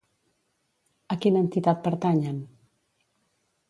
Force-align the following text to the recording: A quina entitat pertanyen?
A 1.15 1.19
quina 1.27 1.43
entitat 1.47 1.87
pertanyen? 1.87 2.45